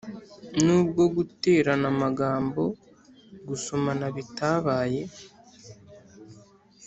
[0.63, 2.63] nubwo guterana amagambo
[3.47, 5.01] gusomana bitabaye